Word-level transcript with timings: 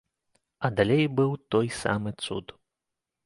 А 0.69 0.69
далей 0.77 1.05
быў 1.19 1.31
той 1.55 1.67
самы 1.81 2.09
цуд. 2.25 2.45